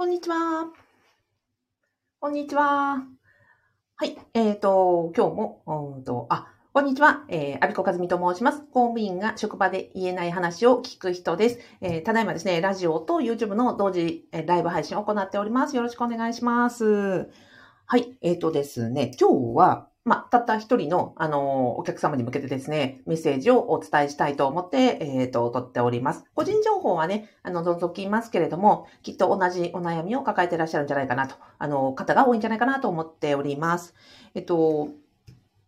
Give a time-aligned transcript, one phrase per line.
[0.00, 0.72] こんにちは。
[2.20, 3.04] こんにちは。
[3.96, 4.16] はい。
[4.32, 7.26] えっ、ー、と、今日も、うんと、あ、こんにちは。
[7.28, 8.60] えー、アビコカズミと申します。
[8.72, 11.58] 公務員が職場で言えない話を聞く人です。
[11.82, 15.76] えー、ただいまですね、ラジオと YouTube の同時、えー、ライブ配信を行っております。
[15.76, 17.28] よろしくお願いします。
[17.84, 18.16] はい。
[18.22, 26.24] えっ、ー、とですね、今日は、まあ、たった一人の、あの、お客様に向けてですね、メッセージをお伝えしたいと思って、えっ、ー、と、取っております。
[26.34, 33.94] 個人情報はね、あの、覗きますけれども、きっと同じお悩みを抱えていらっしゃるんじゃないかなと、あの、方が多いんじゃないかなと思っております。
[34.34, 34.88] えっと、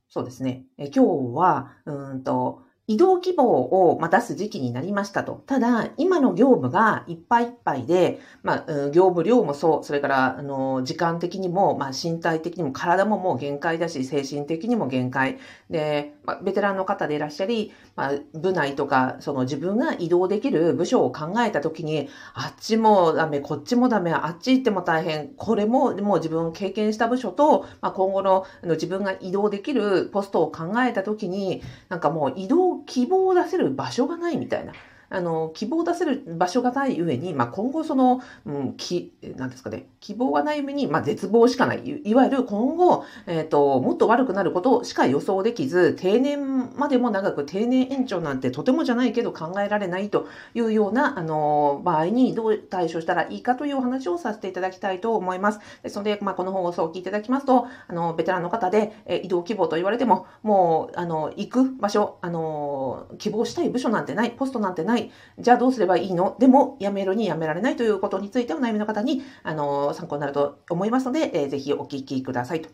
[0.08, 0.64] そうですね。
[0.78, 2.62] え今日は、うんと、
[2.92, 5.42] 移動希望を出す時期になりましたと。
[5.46, 15.38] ただ、今の業務がいっぱいいっぱいで、まあ、業務量もそう、それから、あの、時間的にも、まあ、身体的にも体ももう限界だし、精神的にも限界。
[15.70, 34.76] で、まあ、ベテランの方でいらっしゃり、まあ、部内とか、その自分が移動できる部署を考えたときに、あっちもダメ、こっちもダメ、あっち行っても大変、これももう自分経験した部署と、まあ、今後のあの自分が移動できるポストを考えたときに、なんかもう移動希望を出せる場所がないみたいな。
[35.12, 42.00] あの、希望を出せる場所がない上に、まあ、今後その、うん、き、なんですかね、希望がない上に、まあ、絶望しかない。
[42.04, 55.60] いわゆる今後、えっ、ー、と、もっと悪くなることしか予想できず、定年までも長く定年延長なんてとてもじゃないけど考えられないというような、あの、場合にどう対処したらいいかというお話をさせていただきたいと思います。
[55.82, 65.01] ですので、まあ、この放送を聞いていただきますと、あの、ベテランの方で、え移動希望と言われても、もう、あの、行く場所、あの、希望したい部署なんてない、ポストなんてない、
[65.38, 66.36] じゃあどうすればいいの？
[66.38, 72.68] でも、やめるにやめられないということについてお悩みの方に、あの、参考になると思いますので、えー、ぜひお聞きくださいと。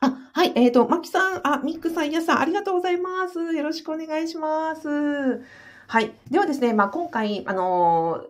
[0.00, 3.38] あ、はい、えっ、ー、と、マキさん、あ、ミックさん、やさん、ありがとうございます。
[3.38, 5.42] よろしくお願いします。
[5.86, 6.12] はい。
[6.30, 8.24] ではですね、まあ、今回、あの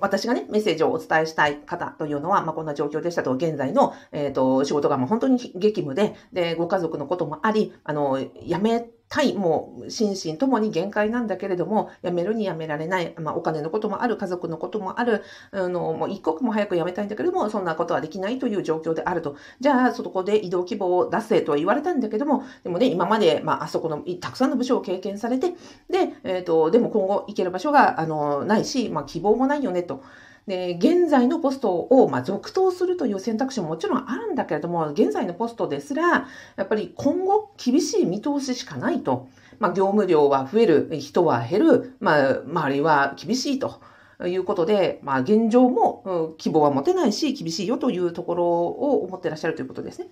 [0.00, 15.22] 私がね、メッセージをお伝えしたい方というのは、まあ、こんな状況でしたと、現在の、えっ、ー、と、仕事がもう本当に激務で、で、ご家族のこともあり、あの、辞めたい、も心身ともに限界なんだけれども、辞めるに辞められない、まあ、お金のこともある、家族のこともある、
[15.52, 19.36] あの、もう一刻も早く辞めたいんだけれども、そんなことはできないという状況であると。
[19.60, 25.50] じゃあ、そこで移動希望を出せとは言われたんだけども、でもね、今まで、まあ、あそこの、たくさんの部署を経験されて、
[25.88, 30.02] で、えっ、ー、と、でも今後行ける場所が、あの、ないし、まあ、希望もないよね、と。
[30.46, 39.28] で、現在のポストを、まあ、続投するという選択肢ももちろんあるんだけれども、現在のポストですら、やっぱり今後厳しい見通ししかないと。
[39.58, 43.80] まあ、業務量は増える、人は減る、まあ、周りは厳しいと。
[44.24, 50.08] いうことで、まあ、現状も、うん、希望は持てないし、厳しいよというところを思ってらっしゃるということですね。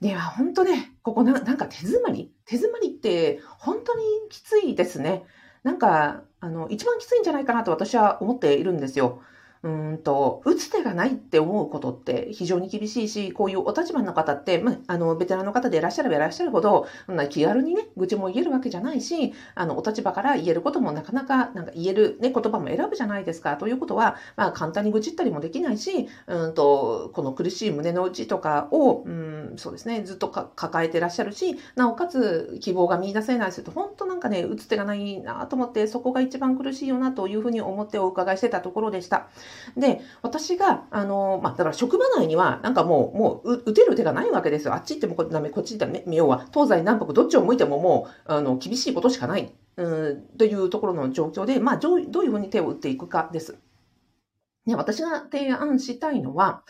[0.00, 2.32] では、本当ね、ここななんか手詰まり？
[2.46, 5.24] 手詰まりって本当にきついですね。
[5.62, 9.22] なんか、あの、一番きついんじゃないかなと私は思っているんですよ。
[9.62, 23.56] うんと、打つ手がないって思うことって非常に厳しいし、こういうお立場の方って、まあ、あの、ベテランの方でいらっしゃればいらっしゃるほど、そんな気軽にね、愚痴も言えるわけじゃないし、あの、お立場から言えることもなかなか、なんか言えるね、言葉も選ぶじゃないですか。
[23.56, 39.28] ということは、まあ、簡単に愚痴ったりもできないし、うんと、この苦しい胸の内とかを、うん、そうですね、ずっと抱えてらっしゃるし、なおかつ希望が見出せないすると、本当なんかね、打つ手がないなと思って、そこが一番苦しいよなというふうに思ってお伺いしてたところでした。
[39.76, 44.74] で、私が、あの、まあ、だから職場内には、なんかもう、もう、打てる手がないわけですよ。
[44.74, 53.58] あっち行ってもこっちダメ、こっち行っても、要は、東西南北どっちを向いてももう、あの、厳しいことしかない、うん、というところの状況で、まあ、どういうふうに手を打っていくかです。
[54.68, 56.62] ね、私が提案したいのは、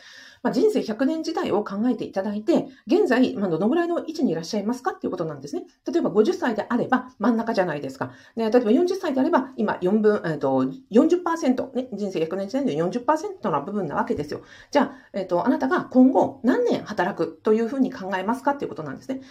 [0.44, 5.64] まあ、人生100年時代を考えていただいて、現在、まあ、どのぐらいの位置にいらっしゃいますかっていうことなんですね。
[5.92, 8.12] 例えば50歳であれば真ん中じゃないですか。
[8.36, 14.42] ね、例えば40歳であれば今4分、えっと、40%、ね、人生100年時代で40%の部分なわけですよ。
[14.70, 19.22] じゃあ、えっ、と、あなたが今後何年働くというふうに考えますかっていうことなんですね。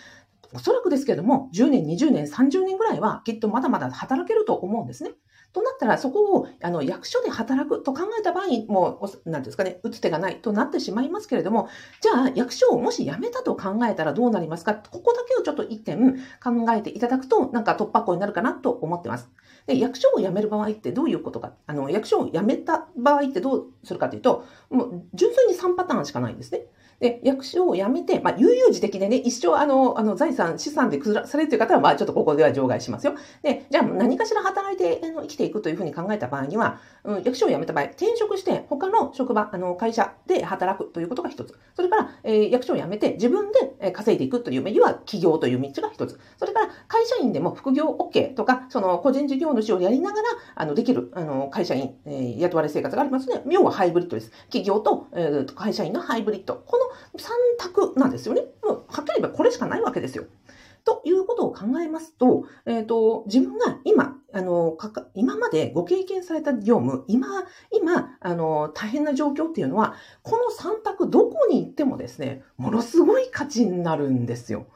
[0.54, 5.12] おそらくですけれども、10年、20年、30年ぐらいはきっとまだまだ働けると思うんですね。
[5.54, 11.70] となったら、そこをあの役所で働くと考えた場合、もう、なんですかね、打つ手がないとなってしまいますけれども、
[12.02, 14.76] じゃあ、役所をもし辞めたと考えたらどうなりますか？
[14.76, 19.30] ここだけをちょっと一点考えていただくと、なんか突破口になるかなと思ってます。
[19.66, 26.66] で、役所を辞める場合ってどういうことか、あの、役所を辞めた場合ってどうするかというと、もう、純粋に3パターンしかないんですね。
[27.00, 33.14] で、役所を辞めて、まあ、悠々自適でね、一生、あの、あの、財産、資産で崩されるという方は、まあ、ちょっとここでは除外しますよ。
[33.44, 41.54] で、じゃあ、何かしら働いてあの生きていくというふうに考えた場合には、うん、役所を辞めた場合、転職して、他の職場、あの、会社で働くということが一つ。
[41.76, 46.20] それから、えー、役所を辞めて、自分で稼いでいくという、要は企業という道が一つ。
[46.38, 50.24] それから、会社員でも副業 OK とか、その、個人事業主をやりながら、
[50.56, 53.44] あの、できる、あの、会社員、えー、雇われ生活がありますね。
[53.50, 54.32] 要はハイブリッドです。
[54.48, 56.64] 企業と、えー、会社員のハイブリッド。
[56.66, 58.42] この3択なんですよね。
[58.64, 60.26] もう、はっきり言えばこれしかないわけですよ。
[60.88, 67.28] ということを考えますと、えっ、ー、と、自分が今、あの、かか、今までご経験された業務、今、
[67.72, 74.68] 今、あの、大変な状況っていうのは、この3択どこに行ってもですね、ものすごい価値になるんですよ。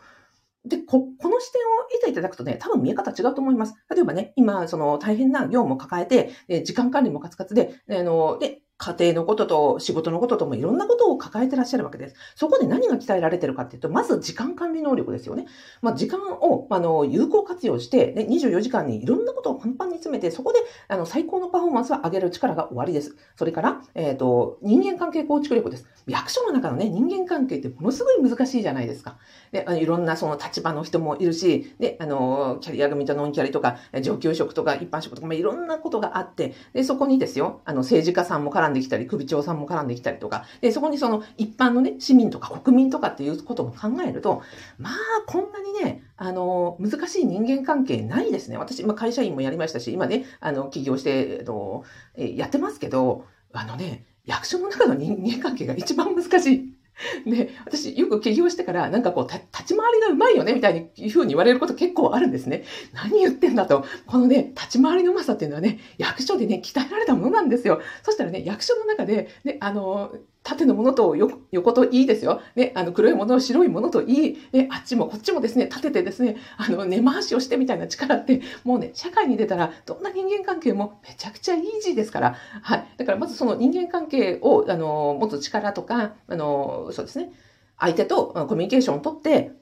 [0.65, 3.75] で、こ、この視点を得ていただくとね、多分見え方違うと思います。
[3.89, 12.15] 例えばね、今、その大変な業務を抱えて、時間管理もカツカツで、あの、で、家庭のことと仕事のことともいろんなことを抱えてらっしゃるわけです。
[12.35, 15.45] そこで何が鍛えられてるかっていうと、まず時間管理能力ですよね。
[15.83, 23.15] まあ、時間を、あの、有効活用して、ね、24時間にいろんなことをパンパンに詰めて、そこで、あの、最高のパフォーマンスを上げる力が終わりです。
[23.35, 25.85] それから、えっ、ー、と、人間関係構築力です。
[26.07, 29.17] 役所の中のね、人間関係ってものすごい難しいじゃないですか。
[29.51, 44.41] で、あのいろんなその立場の人もいるし、で、あの、キャリア組とノンキャリとか、上級職とか一般職とか、まあ、いろんなことがあって、で、そこにですよ、あの、政治家さんも絡んできたり、首長さんも絡んできたりとか、で、そこにその一般のね、市民とか国民とかっていうことも考えると、
[44.77, 44.93] まあ、
[45.27, 48.57] こんなにね、あの、難しい人間関係ないですね。
[48.57, 51.83] 私、ま、会社員もやりましたし、今ね、あの、起業して、えっと、
[52.17, 56.80] やってますけど、あのね、役所の中の人間関係が一番難しい。
[57.25, 62.63] で、私よく起業してから、なんかこう、立ち回りがうまいよね、みたいにいうふうに言われること結構あるんですね。
[62.93, 63.85] 何言ってんだと。
[64.05, 67.81] このね、立ち回りのうまさっていうのはね、役所でね、鍛えられたものなんですよ。
[68.03, 72.41] そしたらね、役所の中で、ね、あの、縦のものと横といいですよ。
[72.55, 82.35] ね、あの黒いものを、白いものといい、ね、あっちもこっちもですね、立ててですね、あの根回しをしてみたいな力って、もうね、社会に出たら、どんな人間関係もめちゃくちゃイージーですから。
[82.63, 82.87] はい。
[82.97, 87.31] だからまずその人間関係を、あの、持つ力とか、あの、そうですね。
[87.77, 89.53] 相手とコミュニケーションをとって、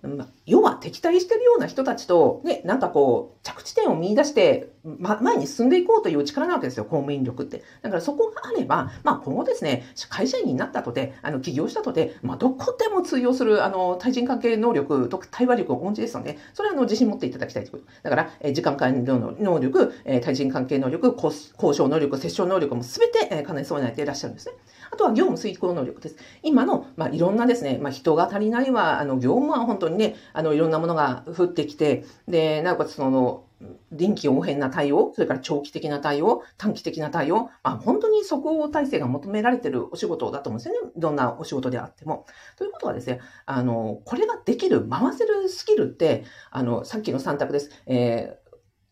[0.50, 7.64] 要は敵対してるような人たちと、ね、なんかこう、着地点を見出して、ま、前に進んでいこうという力なわけですよ、公務員力って。
[7.84, 17.94] だからそこがあれば、まあ今後ですね、会社員になったとて、あの、起業したとて、まあどこでも通用する、あの、対人関係能力と対話力をお持ちですので、それはあの、自信持っていただきたいということ。
[18.02, 24.54] だから、え時間管理能力、え対人関係能力、交渉能力、接触能力も全て、え兼ね備えていらっしゃるんですね。
[24.92, 26.16] あとは業務遂行能力です。
[26.42, 33.44] 今の、まあ、いろんなですね、まあ、人が足りないは、あの、業務は本当にね、あの、いろんなものが降ってきて、で、なおかつその、
[33.92, 40.92] 臨機応変な対応、それから長期的な対応、短期的な対応、まあ、本当に即応体制が求められているお仕事だと思うんですよね。
[40.96, 42.26] どんなお仕事であっても。
[42.56, 47.70] ということはですね、あの、これができる、回せるスキルって、あの、さっきの3択です。
[47.86, 48.49] えー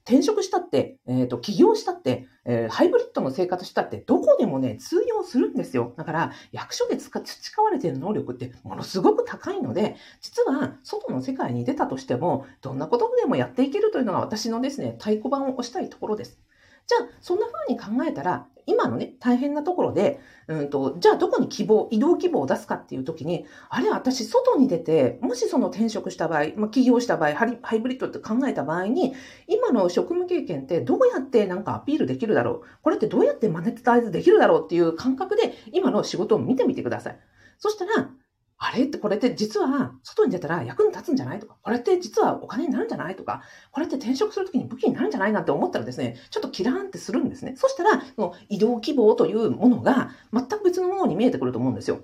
[0.07, 5.93] 転職したって、えっ、ー、と、起業したって、えー、ハイブリッドの生活したって、どこでもね、通用するんですよ。
[5.97, 16.39] だから、役所で培われている能力ってものすごく高いので、実は、外の世界に出たとしても、どんなことでもやっていけるというのが私のですね、太鼓判を押したいところです。
[16.87, 29.13] じゃあ、そんな風に考えたら、今のね、大変なところで、うんと、じゃあどこに希望、移動希望を出すかっていう時に、あれ、私、外に出て、もしその転職した場合、まあ、起業した場合、ハイブリッドって考えた場合に、
[29.47, 32.67] 今の職務経験ってどうやってなんかアピールできるだろう？
[32.81, 37.19] これってどうやってマネタイズできるだろうっていう感覚で、今の仕事を見てみてください。
[37.57, 38.09] そしたら、
[38.59, 38.85] あれ？
[38.85, 47.53] ってこれって実は外に出たら役に立つんじゃないとか、これって実はお金になるんじゃないとか、これって転職するときに武器になるんじゃないなんて思ったらですね、ちょっとキラーンってするんですね。
[47.55, 52.01] そしたら、その移動希望というものが全く別のものに見えてくると思うんですよ。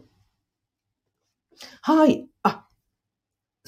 [1.82, 2.28] はい。
[2.44, 2.63] あ、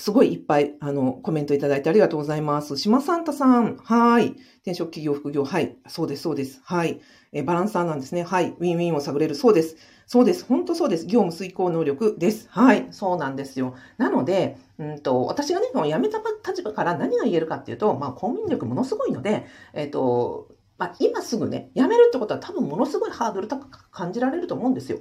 [0.06, 2.78] すごいいっぱい、あの、コメントいただいてありがとうございます。
[2.78, 3.78] 島サンタさん。
[3.78, 4.36] はい。
[4.58, 5.44] 転職企業、副業。
[5.44, 5.78] はい。
[5.88, 6.62] そうです、そうです。
[6.64, 7.02] はい。
[7.32, 8.22] えバランサーなんですね。
[8.22, 8.54] はい。
[8.60, 9.34] ウィンウィンを探れる。
[9.34, 9.78] そうです。
[10.06, 10.46] そうです。
[10.46, 11.08] 本当そうです。
[11.08, 12.48] 業務遂行能力です。
[12.52, 12.88] はい。
[12.92, 13.74] そうなんですよ。
[13.98, 25.00] なので、うんと、私がね、辞めた立場から何が言えるかっていうと、まあ、公務員力ものすごいので、えっ、ー、と、まあ、今すぐね、辞めるってことは多分ものすごいハードル高く感じられると思うんですよ。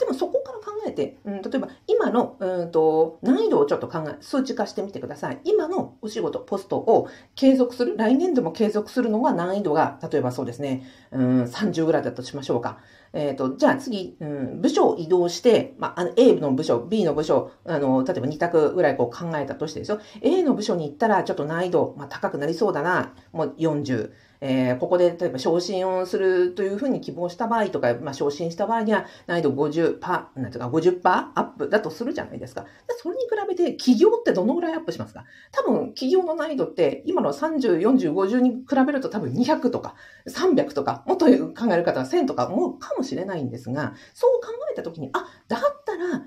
[0.00, 5.40] でもそこから考えて、うん、例えば今のうんと難易度をちょっと考え、数値化してみてください。
[5.44, 12.78] 今のお仕事、ポストを継続する、来年度も継続するのが難易度が、例えばそうですね、うん、30ぐらいだとしましょうか。
[13.12, 20.00] えっ、ー、と、じゃあ次、うん、部署を移動して、まあ、あの A の部署、B の部署、あの、例えば2択ぐらいこう考えたとしてですよ。
[20.22, 24.10] A の部署に行ったらちょっと難易度、まあ、高くなりそうだな、もう40。
[24.42, 31.00] えー、ここで例えば昇進をするというふうに希望した場合とか、まあ、昇進した場合には難易度50、50%、なんていうか50%
[31.34, 32.64] アップだとするじゃないですか。
[33.02, 35.24] それに比べて企業ってどのぐらいアップしますか？
[35.52, 39.94] 多分企業の難易度って今の30、40、50に比べると多分200とか
[40.28, 41.32] 300とか、もっと考
[41.72, 46.22] える方は1000とか思うかももしれないんですが、そう考えたときに、あ、だったら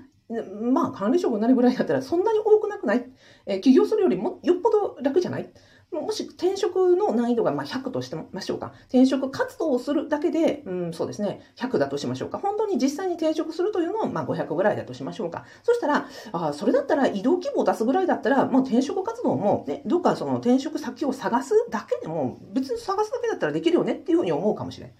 [0.72, 3.04] まあ、管理職になるぐらいだったらそんなに多くなくない、
[3.44, 5.52] えー、起業するよりもよっぽど楽じゃない？
[5.92, 8.72] もし転職の難易度がま100としてましょうか。
[8.88, 12.38] 転職活動をするだけで、うん、そうですね、100だとしましょうか。
[12.38, 15.44] 本当に実際に転職するというのをまあ500ぐらいだとしましょうか。
[15.62, 24.94] そしたら、あそれだったら移動規模を出すぐらいだったら、もう転職活動も、ね、どっかその転職先を探すだけでも、別に探すだけだったらできるよねっていうふうに思うかもしれない。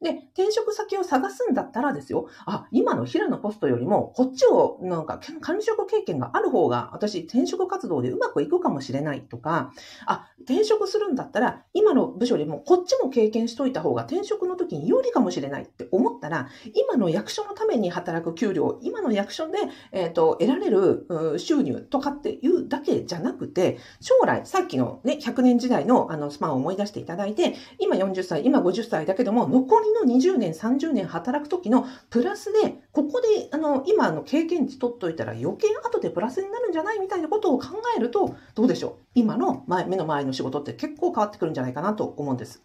[0.00, 9.72] で、転職先を探すんだったらですよ、あ、今の平野ポストよりも、こっちを、なんか、管理職経験がある方が、私、転職活動でうまくいくかもしれないとか、
[10.06, 19.58] あ、転職するんだったら、今の部署よりも、こっちも経験しといた方が、転職の時に有利かもしれないって思ったら、今の役所のために働く給料、今の役所で、
[19.90, 21.06] えっ、ー、と、得られる
[21.38, 37.66] 収入とかっていうだけじゃなくて、将来、さっきのね、100年時代のあのスパンを思い出していただいて、今40歳、今50歳だけども、残りの20年、30年働く時のプラスで、ここで、あの、今の経験値取っといたら余計後でプラスになるんじゃないみたいなことを考
[37.96, 39.04] えると、どうでしょう？
[39.14, 42.62] 今の前目の前の仕事って結構変わってくるんじゃないかなと思うんです。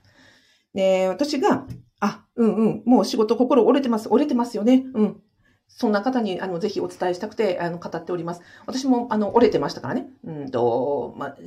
[0.73, 1.67] で、私が、
[1.99, 4.85] あ、うんうん、もう仕事心折れてます、折れてますよね。
[4.95, 5.22] うん。
[5.75, 8.41] そんな方に、あの、ぜひお伝えしたくて、あの、語っております。
[8.67, 10.07] 私も、あの、折れてましたからね。
[10.23, 11.37] うんと、まあ、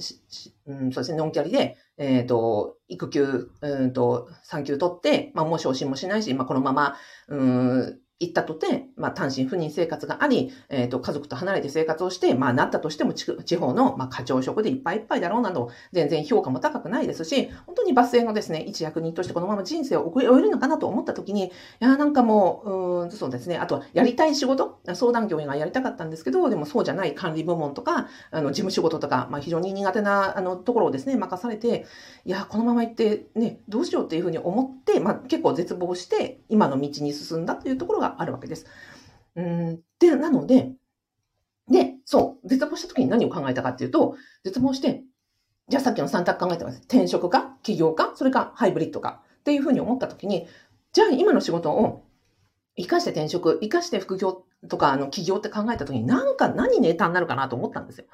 [0.66, 6.96] うん、そうですね、ノンキャリで、えっ、ー、と、育休、うんと、産休取って、まあ、もう昇進もしないし、まあ、このまま、
[7.28, 22.70] うん、行ったとて、まあ、単身赴任生活があり、えっ、ー、と、家族と離れて生活をして、まあ、なったとしても地方の、まあ、課長職でいっぱいいっぱいだろうなど、全然評価も高くないですし、本当にバス停のですね、一役人としてこのまま人生を送り終えるのかなと思った時に、いや、なんかもう、
[23.02, 31.84] うん、そうですね、あとはやりたい仕事、相談業がやりたかったんですけど、でもそうじゃない管理部門とか、あの、事務仕事とか、まあ、非常に苦手な、あの、ところをですね、任されて、
[32.24, 38.66] いや、このまま行ってね、どうしようっていうふうに思って、まあ、結構絶望して、今の道に進んだというところがあるわけです。
[39.34, 40.72] うん、で、なので、
[41.68, 45.02] で、そう、絶望した時に何を考えたかっていうと、絶望して、
[45.68, 46.78] じゃあさっきの3択考えてます。
[46.84, 50.46] 転職か、起業か、それかハイブリッドかっていうふうに思った時に、
[50.92, 52.04] じゃあ今の仕事を
[52.76, 58.06] 生かして転職、生かして副業とか、あの、起業って考えた時に、なんか何ネタになるかなと思ったんですよ。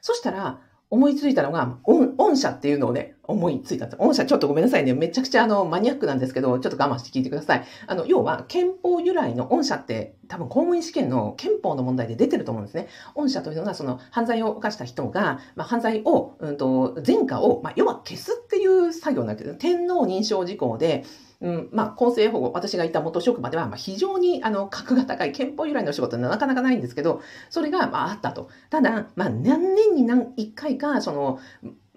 [0.00, 0.60] そしたら、
[0.90, 3.98] 思いついたのが、御社っていうのをね、思いついたんです。
[3.98, 4.94] 御社ちょっとごめんなさいね。
[4.94, 7.64] めちゃくちゃあの、マニアックなんですけど、ちょっと我慢して聞いてください。
[7.86, 12.88] あの、要は、憲法由来の御社って、多分公務員試験の憲法の問題で出てると思うんですね。
[13.14, 21.04] 御社というのは、その、犯罪を犯した人が、まあ、犯罪を、うんと、前科を、まあ、要は消すっていう作業なんです天皇認証事項で、
[21.40, 28.48] うん、まあ、公正保護、私がいた元職場では、まあ、非常に、あの、格が高い憲法由来の仕事はなかなかないんですけど、それが、まあ、あったと。
[28.70, 31.38] ただ、まあ、何年に何、一回か、その、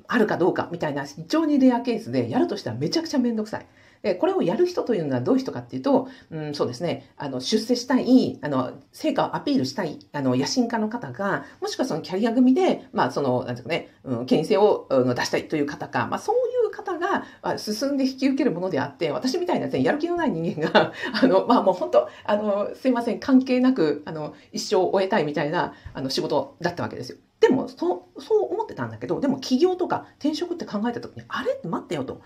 [0.09, 3.65] あるかどうかみたいな非常にレアケースで、やるとしたらめちゃくちゃめんどくさい。
[4.01, 27.17] で、これをやる人というのはどういう人かっていうと、うん、そうですね、あの、出世したい、あの、成果をアピールしたい、あの、野心家の方が、もしくはそのキャリア組で、まあ、その、なんていうかね、うん、権威性を出したいという方か、まあ、そういう方が進んで引き受けるものであって、私みたいな、ね、やる気のない人間が、あの、まあ、もう本当、あの、すいません、関係なく、あの、一生終えたいみたいな、あの、仕事だったわけですよ。
[27.39, 31.53] でも、そう、そう思ってたんだけど、でも起業とか転職って考えた時に、あれ？
[31.53, 32.21] って待ってよと。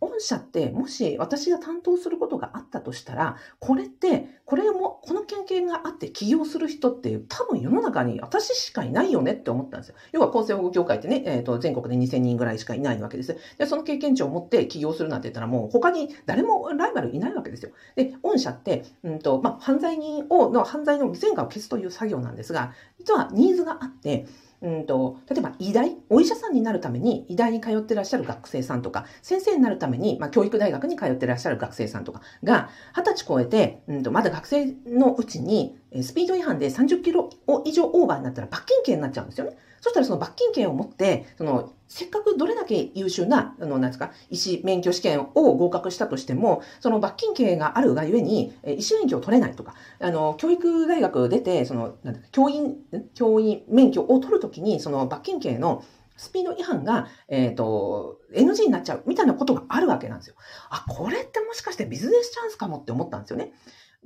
[0.00, 9.94] 御社ってもし私が担当することがあったとしたら、これって、これも、この経験があって起業する人って多分世の中に私しかいないよねって思ったんですよ。
[10.10, 13.36] 要は厚生保護協会ってね、え、ー、と、全国で2000人ぐらいしかいないわけです。
[13.58, 17.70] で、その経験値を持って起業するなんて言ったらもう他に誰もライバルいないわけですよ。
[17.94, 24.26] で、御社って、うんと、まあ、犯罪人を、の犯罪の前科を消すという作業なんですが、実はニーズがあって、
[24.62, 37.28] うんと、例えば医大、お医者さんになるために医大に通ってらっしゃる学生さんとか、先生になるために、まあ、教育大学に通ってらっしゃる学生さんとかが、二十歳超えて、うんと、まだ学生のうちに、スピード違反で30キロ
[37.64, 39.56] 以上オーバーになったら罰金刑になっちゃうんですよね。
[39.80, 52.78] そしたらその罰金刑を持って、その、せっかくどれだけ優秀な、あの、なんですか、医師免許試験を合格したとしても、その罰金刑があるがゆえに、医師免許を取れないとか、あの、教育大学出て、その、なん教員、
[53.12, 55.84] 教員免許を取るときに、その罰金刑の
[56.16, 60.36] スピード違反が、えっ、ー、と、NG になっちゃうみたいなことがあるわけなんですよ。
[60.70, 63.52] あ、これってもしかしてビジネスチャンスかもって思ったんですよね。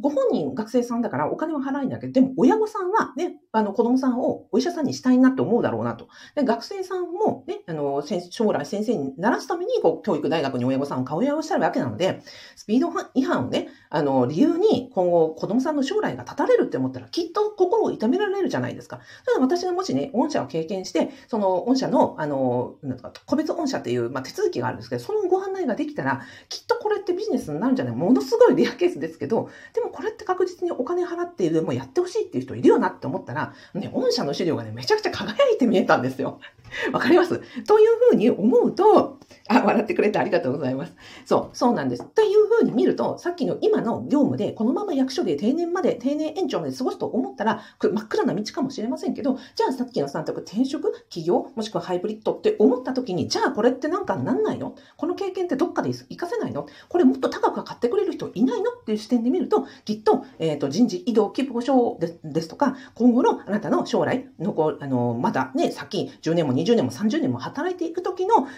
[0.01, 6.09] ご本人学生さんだからお金は払えないけど、でも親御さんはね、あの、子供さんをお医者さんにしたいなって思うだろうなと。
[6.35, 12.23] で、学生さんもね、あの、将来先生にならすために、こう、教育大学に親御さんを顔親をしたわけなので、
[12.55, 19.01] スピード違反をね、あの、理由に今後子供さんの将来が立たれるって思ったら、きっと心を痛められるじゃないですか。
[19.25, 27.95] ただ私がもしね、御社を経験して、その御社の、あの、なんか個別御社っていう、まあ、手続きがあるんですけど、そのご案内ができたら、きっとこれってビジネスになるんじゃない？
[27.95, 36.41] ものすごいレアケースですけど、でもこれって確実にお金払っている、もうやってほしいっていう人いるよなって思ったら、ね、御社の資料がね、めちゃくちゃ輝いて見えたんですよ。
[36.93, 37.39] わかります？
[37.65, 39.19] というふうに思うと、
[39.49, 40.95] あ、笑ってくれてありがとうございます。
[41.25, 42.05] そう、そうなんです。
[42.05, 54.75] というふうに見ると、さっきの今の業務で、このまま役所で定年まで、定年延長まで過ごすと思ったら、真っ暗な道かもしれませんけど、じゃあさっきの3択、転職、起業、もしくはハイブリッドって思った時に、じゃあこれってなんかなんないの？
[54.97, 56.67] この経験ってどっかで活かせないの？
[56.89, 58.71] これもっと高く買ってくれる人いないの？
[58.73, 68.49] っていう視点で見ると、きっと、えっ、ー、と、人事異動希望書ですとか、今後のあなたの将来、残あの、まだね、先10年も20年も30年も働いていく時の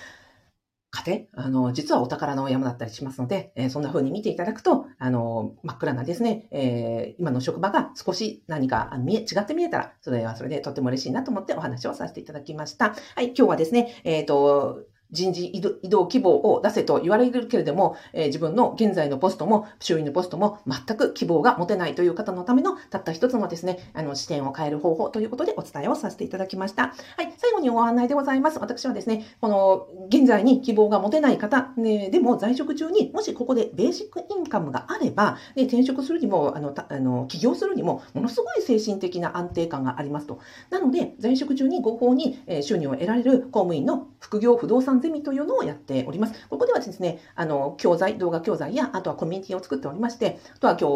[0.91, 12.95] 家庭、あの、実はお宝の山だったりしますので、えー、そんな風に見ていただくと、あの、真っ暗なですね、えー、今の職場が少し何か見え、違って見えたら、それはそれでとっても嬉しいなと思ってお話をさせていただきました。
[13.15, 26.95] はい、今日はですね、えっ、ー、と、人事移動希望を出せと言われるけれども、えー、自分の現在のポストも周囲のポストも全く希望が持てないという方のためのたった一つのですね、あの視点を変える方法ということでお伝えをさせていただきました。
[27.17, 28.59] はい、最後にご案内でございます。
[28.59, 40.41] 私はですね、この現在に希望が持てない方、ね、でも在職中にもしここでベーシックインカムがあれば、ね、転職するにも、あの、あの起業するにもものすごい精神的な安定感がありますと。
[40.71, 46.47] なので、在職中に合法に収入を得られる公務員の副業不動産ゼミというのをやっております。
[46.49, 50.89] ここではですね、あの、教材、動画教材や、あとはコミュニティを作っておりまして、あとは今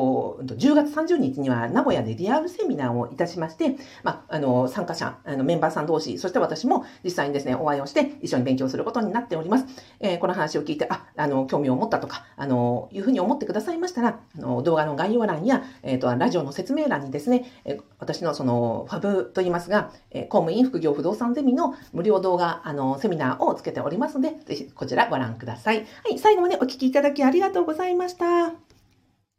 [0.44, 9.66] 日、10月30日には名古屋でリアルセミナーをいたしまして、まあ、あの、参加者、あの、メンバーさん同士、そして私も実際にですね、お会いをして一緒に勉強することになっております。
[10.00, 25.78] えー、この話を聞いて、あ、あの、興味を持ったとか、あの、いうふうに思ってくださいましたら、あの、動画の概要欄や、えっ、ー、と、ラジオの説明欄にですね、え私のその、ファブと言いますが、え公務員副業不動産ゼミの無料動画、あの、セミナーをつけておりますりますので、ぜひこちらご覧ください。
[25.78, 28.54] はい、最後までお聞きいただきありがとうございました。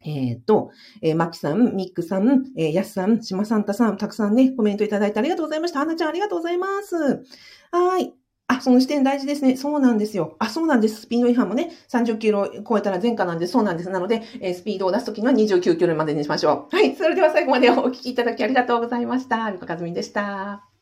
[0.04, 0.70] えっ、ー、と、
[1.02, 5.80] えー、マキさん、ミックさん、えー、ヤスさん、シマサンタさん、たくさんね、コメントいただいてありがとうございました。
[5.80, 7.24] はなちゃん、ありがとうございます。
[7.72, 8.14] はい。
[8.46, 9.56] あ、その視点大事ですね。
[9.56, 10.36] そうなんですよ。
[10.38, 11.02] あ、そうなんです。
[11.02, 13.88] スピード違反もね、30キロ超えたら前科なんで、そうなんです。
[13.88, 16.76] なので、えー、スピードを出すときには29キロまでにしましょう。
[16.76, 16.94] はい。
[16.94, 19.50] それでは最後までお聞きいただきありがとうございました。
[19.50, 20.73] ルカカズミでした。